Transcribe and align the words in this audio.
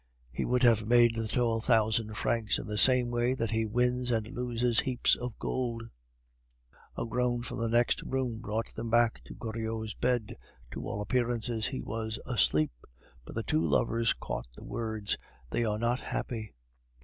He 0.31 0.45
would 0.45 0.63
have 0.63 0.87
made 0.87 1.13
the 1.13 1.27
twelve 1.27 1.63
thousand 1.63 2.17
francs 2.17 2.57
in 2.57 2.65
the 2.65 2.75
same 2.79 3.11
way 3.11 3.35
that 3.35 3.51
he 3.51 3.67
wins 3.67 4.09
and 4.09 4.25
loses 4.29 4.79
heaps 4.79 5.15
of 5.15 5.37
gold." 5.37 5.83
A 6.97 7.05
groan 7.05 7.43
from 7.43 7.59
the 7.59 7.69
next 7.69 8.01
room 8.01 8.39
brought 8.39 8.73
them 8.73 8.89
back 8.89 9.23
to 9.25 9.35
Goriot's 9.35 9.93
bedside; 9.93 10.37
to 10.71 10.87
all 10.87 11.01
appearances 11.01 11.67
he 11.67 11.81
was 11.81 12.17
asleep, 12.25 12.71
but 13.25 13.35
the 13.35 13.43
two 13.43 13.63
lovers 13.63 14.13
caught 14.13 14.47
the 14.55 14.63
words, 14.63 15.17
"They 15.51 15.63
are 15.65 15.77
not 15.77 15.99
happy!" 15.99 16.55